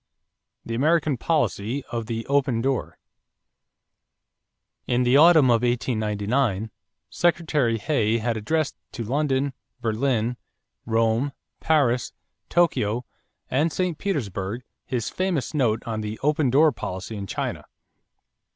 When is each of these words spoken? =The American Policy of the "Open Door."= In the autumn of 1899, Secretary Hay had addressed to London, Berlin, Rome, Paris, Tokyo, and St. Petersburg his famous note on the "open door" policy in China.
=The 0.65 0.73
American 0.73 1.15
Policy 1.15 1.83
of 1.91 2.07
the 2.07 2.25
"Open 2.25 2.59
Door."= 2.59 2.97
In 4.87 5.03
the 5.03 5.15
autumn 5.15 5.51
of 5.51 5.61
1899, 5.61 6.71
Secretary 7.11 7.77
Hay 7.77 8.17
had 8.17 8.35
addressed 8.35 8.75
to 8.93 9.03
London, 9.03 9.53
Berlin, 9.79 10.37
Rome, 10.87 11.33
Paris, 11.59 12.13
Tokyo, 12.49 13.05
and 13.51 13.71
St. 13.71 13.95
Petersburg 13.99 14.63
his 14.87 15.11
famous 15.11 15.53
note 15.53 15.83
on 15.85 16.01
the 16.01 16.17
"open 16.23 16.49
door" 16.49 16.71
policy 16.71 17.15
in 17.15 17.27
China. 17.27 17.65